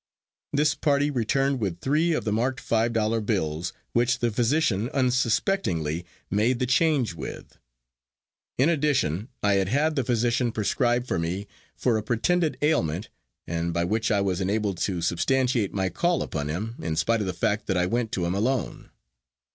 This 0.51 0.73
party 0.73 1.11
returned 1.11 1.59
with 1.59 1.79
three 1.79 2.13
of 2.13 2.23
the 2.25 2.31
marked 2.33 2.59
five 2.59 2.91
dollar 2.91 3.21
bills, 3.21 3.71
which 3.93 4.17
the 4.17 4.31
physician 4.31 4.89
unsuspectingly 4.95 6.07
made 6.31 6.57
the 6.57 6.65
change 6.65 7.13
with. 7.13 7.59
In 8.57 8.67
addition, 8.67 9.27
I 9.43 9.57
had 9.61 9.67
had 9.67 9.95
the 9.95 10.03
physician 10.03 10.51
prescribe 10.53 11.05
for 11.05 11.19
me 11.19 11.45
for 11.75 11.97
a 11.99 12.01
pretended 12.01 12.57
ailment, 12.63 13.09
and 13.45 13.75
by 13.75 13.83
which 13.83 14.09
I 14.09 14.21
was 14.21 14.41
enabled 14.41 14.79
to 14.79 15.03
substantiate 15.03 15.71
my 15.71 15.89
call 15.89 16.23
upon 16.23 16.47
him, 16.47 16.77
in 16.81 16.95
spite 16.95 17.19
of 17.21 17.27
the 17.27 17.31
fact 17.31 17.67
that 17.67 17.77
I 17.77 17.85
went 17.85 18.11
to 18.13 18.25
him 18.25 18.33
alone. 18.33 18.89